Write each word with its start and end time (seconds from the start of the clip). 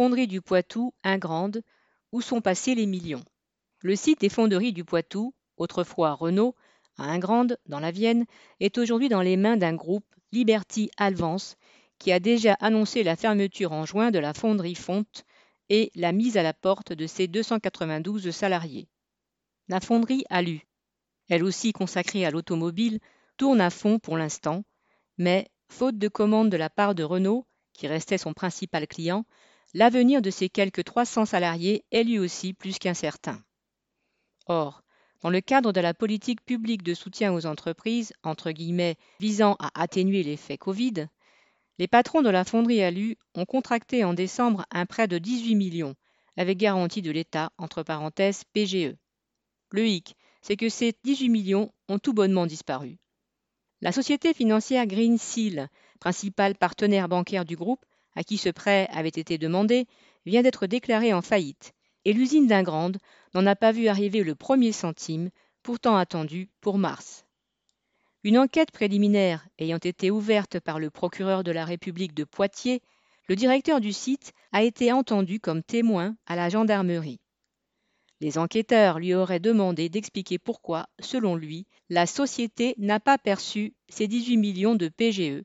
fonderie 0.00 0.26
du 0.26 0.40
Poitou, 0.40 0.94
Ingrande, 1.04 1.60
où 2.10 2.22
sont 2.22 2.40
passés 2.40 2.74
les 2.74 2.86
millions. 2.86 3.22
Le 3.82 3.94
site 3.94 4.22
des 4.22 4.30
fonderies 4.30 4.72
du 4.72 4.82
Poitou, 4.82 5.34
autrefois 5.58 6.14
Renault, 6.14 6.54
à 6.96 7.04
Ingrande, 7.10 7.58
dans 7.66 7.80
la 7.80 7.90
Vienne, 7.90 8.24
est 8.60 8.78
aujourd'hui 8.78 9.10
dans 9.10 9.20
les 9.20 9.36
mains 9.36 9.58
d'un 9.58 9.74
groupe, 9.74 10.06
Liberty 10.32 10.90
Alvance, 10.96 11.58
qui 11.98 12.12
a 12.12 12.18
déjà 12.18 12.54
annoncé 12.60 13.02
la 13.02 13.14
fermeture 13.14 13.72
en 13.72 13.84
juin 13.84 14.10
de 14.10 14.18
la 14.18 14.32
fonderie 14.32 14.74
Fonte 14.74 15.26
et 15.68 15.92
la 15.94 16.12
mise 16.12 16.38
à 16.38 16.42
la 16.42 16.54
porte 16.54 16.94
de 16.94 17.06
ses 17.06 17.28
292 17.28 18.30
salariés. 18.30 18.88
La 19.68 19.80
fonderie 19.80 20.24
Alu, 20.30 20.66
elle 21.28 21.44
aussi 21.44 21.74
consacrée 21.74 22.24
à 22.24 22.30
l'automobile, 22.30 23.00
tourne 23.36 23.60
à 23.60 23.68
fond 23.68 23.98
pour 23.98 24.16
l'instant, 24.16 24.64
mais, 25.18 25.50
faute 25.68 25.98
de 25.98 26.08
commandes 26.08 26.48
de 26.48 26.56
la 26.56 26.70
part 26.70 26.94
de 26.94 27.02
Renault, 27.02 27.46
qui 27.74 27.86
restait 27.86 28.16
son 28.16 28.32
principal 28.32 28.86
client, 28.86 29.26
l'avenir 29.74 30.22
de 30.22 30.30
ses 30.30 30.48
quelques 30.48 30.84
300 30.84 31.26
salariés 31.26 31.84
est 31.90 32.04
lui 32.04 32.18
aussi 32.18 32.52
plus 32.52 32.78
qu'incertain. 32.78 33.42
Or, 34.46 34.82
dans 35.20 35.30
le 35.30 35.40
cadre 35.40 35.72
de 35.72 35.80
la 35.80 35.94
politique 35.94 36.44
publique 36.44 36.82
de 36.82 36.94
soutien 36.94 37.32
aux 37.32 37.46
entreprises, 37.46 38.12
entre 38.22 38.50
guillemets, 38.50 38.96
visant 39.20 39.56
à 39.58 39.70
atténuer 39.80 40.22
l'effet 40.22 40.56
Covid, 40.56 41.06
les 41.78 41.88
patrons 41.88 42.22
de 42.22 42.30
la 42.30 42.44
fonderie 42.44 42.82
Alu 42.82 43.16
ont 43.34 43.46
contracté 43.46 44.04
en 44.04 44.14
décembre 44.14 44.66
un 44.70 44.86
prêt 44.86 45.08
de 45.08 45.18
18 45.18 45.54
millions, 45.54 45.94
avec 46.36 46.58
garantie 46.58 47.02
de 47.02 47.10
l'État, 47.10 47.52
entre 47.58 47.82
parenthèses 47.82 48.44
PGE. 48.52 48.96
Le 49.70 49.86
hic, 49.86 50.16
c'est 50.42 50.56
que 50.56 50.68
ces 50.68 50.94
18 51.04 51.28
millions 51.28 51.72
ont 51.88 51.98
tout 51.98 52.12
bonnement 52.12 52.46
disparu. 52.46 52.98
La 53.82 53.92
société 53.92 54.34
financière 54.34 54.86
Green 54.86 55.16
Seal, 55.16 55.68
principal 56.00 56.54
partenaire 56.54 57.08
bancaire 57.08 57.44
du 57.44 57.56
groupe, 57.56 57.84
à 58.14 58.24
qui 58.24 58.38
ce 58.38 58.48
prêt 58.48 58.88
avait 58.92 59.08
été 59.08 59.38
demandé, 59.38 59.86
vient 60.26 60.42
d'être 60.42 60.66
déclarée 60.66 61.12
en 61.12 61.22
faillite, 61.22 61.72
et 62.04 62.12
l'usine 62.12 62.46
d'Ingrande 62.46 62.98
n'en 63.34 63.46
a 63.46 63.56
pas 63.56 63.72
vu 63.72 63.88
arriver 63.88 64.22
le 64.22 64.34
premier 64.34 64.72
centime, 64.72 65.30
pourtant 65.62 65.96
attendu 65.96 66.48
pour 66.60 66.78
mars. 66.78 67.24
Une 68.22 68.38
enquête 68.38 68.70
préliminaire 68.70 69.46
ayant 69.58 69.78
été 69.78 70.10
ouverte 70.10 70.60
par 70.60 70.78
le 70.78 70.90
procureur 70.90 71.42
de 71.42 71.52
la 71.52 71.64
République 71.64 72.14
de 72.14 72.24
Poitiers, 72.24 72.82
le 73.28 73.36
directeur 73.36 73.80
du 73.80 73.92
site 73.92 74.32
a 74.52 74.62
été 74.62 74.92
entendu 74.92 75.40
comme 75.40 75.62
témoin 75.62 76.16
à 76.26 76.36
la 76.36 76.48
gendarmerie. 76.48 77.20
Les 78.20 78.36
enquêteurs 78.36 78.98
lui 78.98 79.14
auraient 79.14 79.40
demandé 79.40 79.88
d'expliquer 79.88 80.38
pourquoi, 80.38 80.88
selon 81.00 81.36
lui, 81.36 81.66
la 81.88 82.06
société 82.06 82.74
n'a 82.76 83.00
pas 83.00 83.16
perçu 83.16 83.72
ses 83.88 84.08
18 84.08 84.36
millions 84.36 84.74
de 84.74 84.88
PGE, 84.88 85.42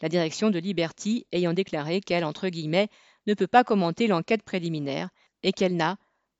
la 0.00 0.08
direction 0.08 0.50
de 0.50 0.58
Liberty 0.58 1.26
ayant 1.32 1.52
déclaré 1.52 2.00
qu'elle, 2.00 2.24
entre 2.24 2.48
guillemets, 2.48 2.88
ne 3.26 3.34
peut 3.34 3.46
pas 3.46 3.64
commenter 3.64 4.06
l'enquête 4.06 4.42
préliminaire 4.42 5.10
et 5.42 5.52
qu'elle 5.52 5.76
n'a, 5.76 5.98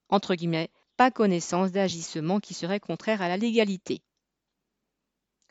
entre 0.08 0.34
guillemets, 0.34 0.70
pas 0.96 1.10
connaissance 1.10 1.72
d'agissements 1.72 2.40
qui 2.40 2.54
seraient 2.54 2.80
contraires 2.80 3.22
à 3.22 3.28
la 3.28 3.36
légalité. 3.36 4.02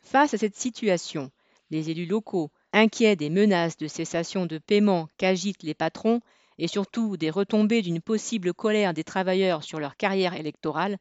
Face 0.02 0.34
à 0.34 0.38
cette 0.38 0.56
situation, 0.56 1.30
les 1.70 1.90
élus 1.90 2.06
locaux, 2.06 2.50
inquiets 2.72 3.16
des 3.16 3.30
menaces 3.30 3.76
de 3.76 3.86
cessation 3.86 4.46
de 4.46 4.58
paiement 4.58 5.08
qu'agitent 5.16 5.62
les 5.62 5.74
patrons, 5.74 6.20
et 6.58 6.68
surtout 6.68 7.16
des 7.16 7.30
retombées 7.30 7.80
d'une 7.80 8.02
possible 8.02 8.52
colère 8.52 8.92
des 8.92 9.04
travailleurs 9.04 9.64
sur 9.64 9.80
leur 9.80 9.96
carrière 9.96 10.34
électorale, 10.34 10.98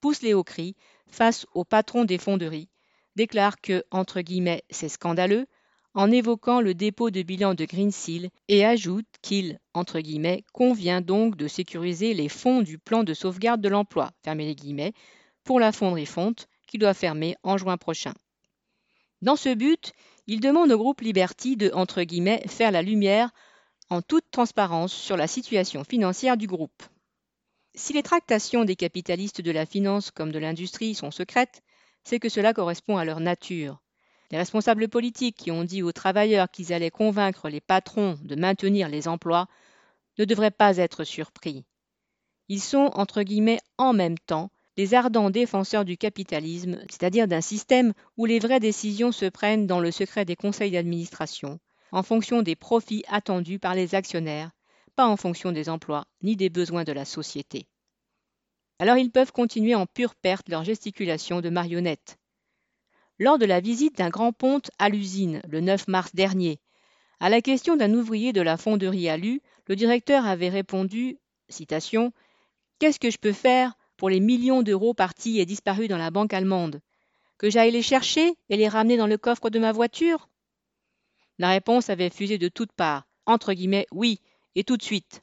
poussent 0.00 0.22
les 0.22 0.34
hauts 0.34 0.44
cris 0.44 0.74
face 1.06 1.46
au 1.54 1.64
patron 1.64 2.04
des 2.04 2.18
fonderies, 2.18 2.68
déclarent 3.14 3.60
que, 3.60 3.84
entre 3.90 4.20
guillemets, 4.20 4.64
c'est 4.68 4.88
scandaleux, 4.88 5.46
en 5.96 6.10
évoquant 6.10 6.60
le 6.60 6.74
dépôt 6.74 7.10
de 7.10 7.22
bilan 7.22 7.54
de 7.54 7.64
Greensill 7.64 8.28
et 8.48 8.66
ajoute 8.66 9.06
qu'il, 9.22 9.58
convient 10.52 11.00
donc 11.00 11.36
de 11.36 11.48
sécuriser 11.48 12.12
les 12.12 12.28
fonds 12.28 12.60
du 12.60 12.78
plan 12.78 13.02
de 13.02 13.14
sauvegarde 13.14 13.62
de 13.62 13.70
l'emploi, 13.70 14.12
pour 15.42 15.58
la 15.58 15.72
fonderie 15.72 16.04
Fonte, 16.04 16.48
qui 16.66 16.76
doit 16.76 16.92
fermer 16.92 17.36
en 17.42 17.56
juin 17.56 17.78
prochain. 17.78 18.12
Dans 19.22 19.36
ce 19.36 19.54
but, 19.54 19.94
il 20.26 20.40
demande 20.40 20.70
au 20.70 20.76
groupe 20.76 21.00
Liberty 21.00 21.56
de, 21.56 21.72
faire 22.46 22.70
la 22.70 22.82
lumière 22.82 23.30
en 23.88 24.02
toute 24.02 24.30
transparence 24.30 24.92
sur 24.92 25.16
la 25.16 25.26
situation 25.26 25.82
financière 25.82 26.36
du 26.36 26.46
groupe. 26.46 26.82
Si 27.74 27.94
les 27.94 28.02
tractations 28.02 28.64
des 28.64 28.76
capitalistes 28.76 29.40
de 29.40 29.50
la 29.50 29.64
finance 29.64 30.10
comme 30.10 30.30
de 30.30 30.38
l'industrie 30.38 30.94
sont 30.94 31.10
secrètes, 31.10 31.62
c'est 32.04 32.20
que 32.20 32.28
cela 32.28 32.52
correspond 32.52 32.98
à 32.98 33.06
leur 33.06 33.20
nature. 33.20 33.80
Les 34.30 34.38
responsables 34.38 34.88
politiques 34.88 35.36
qui 35.36 35.50
ont 35.50 35.64
dit 35.64 35.82
aux 35.82 35.92
travailleurs 35.92 36.50
qu'ils 36.50 36.72
allaient 36.72 36.90
convaincre 36.90 37.48
les 37.48 37.60
patrons 37.60 38.18
de 38.22 38.34
maintenir 38.34 38.88
les 38.88 39.08
emplois 39.08 39.46
ne 40.18 40.24
devraient 40.24 40.50
pas 40.50 40.78
être 40.78 41.04
surpris. 41.04 41.64
Ils 42.48 42.60
sont, 42.60 42.90
entre 42.94 43.22
guillemets, 43.22 43.60
en 43.78 43.92
même 43.92 44.18
temps, 44.18 44.50
les 44.76 44.94
ardents 44.94 45.30
défenseurs 45.30 45.84
du 45.84 45.96
capitalisme, 45.96 46.78
c'est-à-dire 46.90 47.28
d'un 47.28 47.40
système 47.40 47.92
où 48.16 48.26
les 48.26 48.38
vraies 48.38 48.60
décisions 48.60 49.12
se 49.12 49.26
prennent 49.26 49.66
dans 49.66 49.80
le 49.80 49.90
secret 49.90 50.24
des 50.24 50.36
conseils 50.36 50.70
d'administration, 50.70 51.58
en 51.92 52.02
fonction 52.02 52.42
des 52.42 52.56
profits 52.56 53.04
attendus 53.08 53.58
par 53.58 53.74
les 53.74 53.94
actionnaires, 53.94 54.50
pas 54.94 55.06
en 55.06 55.16
fonction 55.16 55.52
des 55.52 55.68
emplois 55.68 56.06
ni 56.22 56.36
des 56.36 56.50
besoins 56.50 56.84
de 56.84 56.92
la 56.92 57.04
société. 57.04 57.66
Alors 58.78 58.98
ils 58.98 59.10
peuvent 59.10 59.32
continuer 59.32 59.74
en 59.74 59.86
pure 59.86 60.14
perte 60.14 60.48
leur 60.48 60.64
gesticulation 60.64 61.40
de 61.40 61.48
marionnettes. 61.48 62.18
Lors 63.18 63.38
de 63.38 63.46
la 63.46 63.60
visite 63.60 63.96
d'un 63.96 64.10
grand 64.10 64.32
ponte 64.32 64.70
à 64.78 64.88
l'usine 64.88 65.40
le 65.48 65.60
9 65.60 65.88
mars 65.88 66.14
dernier, 66.14 66.60
à 67.18 67.30
la 67.30 67.40
question 67.40 67.76
d'un 67.76 67.94
ouvrier 67.94 68.34
de 68.34 68.42
la 68.42 68.58
fonderie 68.58 69.08
Alu, 69.08 69.40
le 69.68 69.76
directeur 69.76 70.26
avait 70.26 70.50
répondu 70.50 71.18
Qu'est-ce 71.48 73.00
que 73.00 73.10
je 73.10 73.18
peux 73.18 73.32
faire 73.32 73.72
pour 73.96 74.10
les 74.10 74.20
millions 74.20 74.62
d'euros 74.62 74.92
partis 74.92 75.40
et 75.40 75.46
disparus 75.46 75.88
dans 75.88 75.96
la 75.96 76.10
banque 76.10 76.34
allemande? 76.34 76.80
Que 77.38 77.48
j'aille 77.48 77.70
les 77.70 77.82
chercher 77.82 78.34
et 78.50 78.56
les 78.56 78.68
ramener 78.68 78.98
dans 78.98 79.06
le 79.06 79.16
coffre 79.16 79.48
de 79.48 79.58
ma 79.58 79.72
voiture? 79.72 80.28
La 81.38 81.50
réponse 81.50 81.88
avait 81.88 82.10
fusé 82.10 82.36
de 82.36 82.48
toutes 82.48 82.72
parts. 82.72 83.06
Entre 83.24 83.54
guillemets, 83.54 83.86
oui, 83.92 84.20
et 84.54 84.64
tout 84.64 84.76
de 84.76 84.82
suite. 84.82 85.22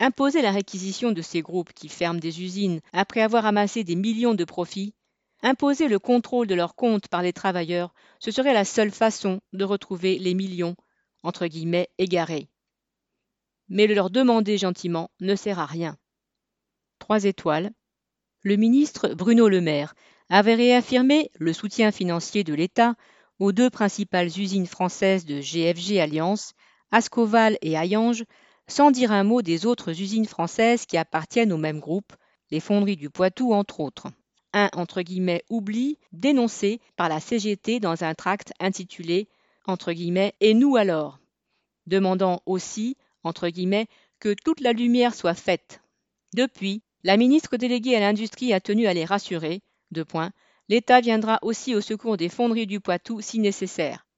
Imposer 0.00 0.42
la 0.42 0.52
réquisition 0.52 1.12
de 1.12 1.22
ces 1.22 1.42
groupes 1.42 1.72
qui 1.72 1.88
ferment 1.88 2.20
des 2.20 2.42
usines 2.42 2.80
après 2.92 3.20
avoir 3.20 3.46
amassé 3.46 3.84
des 3.84 3.96
millions 3.96 4.34
de 4.34 4.44
profits, 4.44 4.94
imposer 5.42 5.88
le 5.88 5.98
contrôle 5.98 6.46
de 6.46 6.54
leurs 6.54 6.74
comptes 6.74 7.08
par 7.08 7.22
les 7.22 7.32
travailleurs, 7.32 7.94
ce 8.18 8.30
serait 8.30 8.54
la 8.54 8.64
seule 8.64 8.90
façon 8.90 9.40
de 9.52 9.64
retrouver 9.64 10.18
les 10.18 10.34
millions, 10.34 10.76
entre 11.22 11.46
guillemets, 11.46 11.88
égarés. 11.98 12.48
Mais 13.68 13.86
le 13.86 13.94
leur 13.94 14.10
demander 14.10 14.58
gentiment 14.58 15.10
ne 15.20 15.34
sert 15.34 15.58
à 15.58 15.66
rien. 15.66 15.96
Trois 16.98 17.24
étoiles. 17.24 17.70
Le 18.42 18.56
ministre 18.56 19.08
Bruno 19.08 19.48
Le 19.48 19.60
Maire 19.60 19.94
avait 20.30 20.54
réaffirmé 20.54 21.30
le 21.34 21.52
soutien 21.52 21.90
financier 21.90 22.44
de 22.44 22.54
l'État 22.54 22.94
aux 23.38 23.52
deux 23.52 23.70
principales 23.70 24.26
usines 24.26 24.66
françaises 24.66 25.24
de 25.24 25.40
GFG 25.40 25.98
Alliance, 26.00 26.54
Ascoval 26.90 27.56
et 27.62 27.76
Hayange, 27.76 28.24
sans 28.66 28.90
dire 28.90 29.12
un 29.12 29.24
mot 29.24 29.42
des 29.42 29.64
autres 29.64 30.00
usines 30.00 30.26
françaises 30.26 30.86
qui 30.86 30.96
appartiennent 30.96 31.52
au 31.52 31.56
même 31.56 31.80
groupe, 31.80 32.12
les 32.50 32.60
fonderies 32.60 32.96
du 32.96 33.10
Poitou 33.10 33.52
entre 33.52 33.80
autres. 33.80 34.08
Un 34.60 34.70
entre 34.72 35.02
guillemets 35.02 35.44
oubli 35.50 35.98
dénoncé 36.10 36.80
par 36.96 37.08
la 37.08 37.20
CGT 37.20 37.78
dans 37.78 38.02
un 38.02 38.14
tract 38.16 38.52
intitulé 38.58 39.28
entre 39.66 39.92
guillemets 39.92 40.34
Et 40.40 40.52
nous 40.52 40.74
alors? 40.74 41.20
demandant 41.86 42.42
aussi 42.44 42.96
entre 43.22 43.50
guillemets 43.50 43.86
que 44.18 44.34
toute 44.34 44.60
la 44.60 44.72
lumière 44.72 45.14
soit 45.14 45.34
faite. 45.34 45.80
Depuis, 46.34 46.82
la 47.04 47.16
ministre 47.16 47.56
déléguée 47.56 47.94
à 47.94 48.00
l'industrie 48.00 48.52
a 48.52 48.58
tenu 48.58 48.88
à 48.88 48.94
les 48.94 49.04
rassurer. 49.04 49.60
Deux 49.92 50.04
points 50.04 50.32
l'État 50.68 51.00
viendra 51.00 51.38
aussi 51.42 51.76
au 51.76 51.80
secours 51.80 52.16
des 52.16 52.28
fonderies 52.28 52.66
du 52.66 52.80
Poitou 52.80 53.20
si 53.20 53.38
nécessaire. 53.38 54.08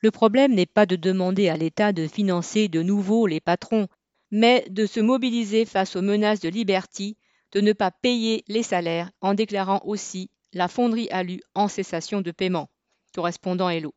Le 0.00 0.10
problème 0.10 0.52
n'est 0.52 0.66
pas 0.66 0.84
de 0.84 0.96
demander 0.96 1.48
à 1.48 1.56
l'État 1.56 1.94
de 1.94 2.06
financer 2.06 2.68
de 2.68 2.82
nouveau 2.82 3.26
les 3.26 3.40
patrons, 3.40 3.88
mais 4.30 4.66
de 4.68 4.84
se 4.84 5.00
mobiliser 5.00 5.64
face 5.64 5.96
aux 5.96 6.02
menaces 6.02 6.40
de 6.40 6.50
Liberty, 6.50 7.16
de 7.52 7.60
ne 7.60 7.72
pas 7.72 7.90
payer 7.90 8.44
les 8.48 8.62
salaires 8.62 9.10
en 9.20 9.34
déclarant 9.34 9.80
aussi 9.84 10.30
la 10.52 10.68
fonderie 10.68 11.08
Alu 11.10 11.40
en 11.54 11.68
cessation 11.68 12.20
de 12.20 12.30
paiement. 12.32 12.70
Correspondant 13.14 13.68
Hello. 13.68 13.94